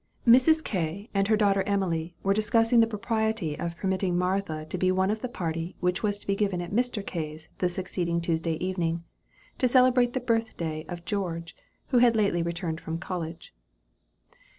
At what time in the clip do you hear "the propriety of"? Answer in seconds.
2.79-3.75